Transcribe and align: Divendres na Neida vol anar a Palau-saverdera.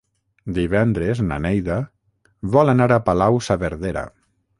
Divendres 0.53 1.19
na 1.31 1.37
Neida 1.43 1.75
vol 2.55 2.73
anar 2.73 2.89
a 2.95 2.99
Palau-saverdera. 3.11 4.05